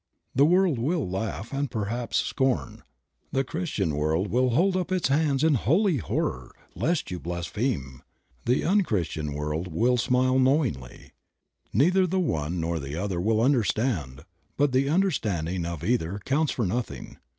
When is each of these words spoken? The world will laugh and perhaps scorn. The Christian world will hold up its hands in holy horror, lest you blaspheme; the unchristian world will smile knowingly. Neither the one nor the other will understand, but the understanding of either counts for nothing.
The 0.33 0.45
world 0.47 0.79
will 0.79 1.07
laugh 1.07 1.53
and 1.53 1.69
perhaps 1.69 2.17
scorn. 2.17 2.81
The 3.31 3.43
Christian 3.43 3.95
world 3.95 4.29
will 4.29 4.49
hold 4.49 4.75
up 4.75 4.91
its 4.91 5.09
hands 5.09 5.43
in 5.43 5.53
holy 5.53 5.97
horror, 5.97 6.51
lest 6.73 7.11
you 7.11 7.19
blaspheme; 7.19 8.01
the 8.45 8.63
unchristian 8.65 9.31
world 9.35 9.67
will 9.71 9.97
smile 9.97 10.39
knowingly. 10.39 11.11
Neither 11.71 12.07
the 12.07 12.19
one 12.19 12.59
nor 12.59 12.79
the 12.79 12.95
other 12.95 13.21
will 13.21 13.41
understand, 13.43 14.25
but 14.57 14.71
the 14.71 14.89
understanding 14.89 15.67
of 15.67 15.83
either 15.83 16.17
counts 16.25 16.51
for 16.53 16.65
nothing. 16.65 17.17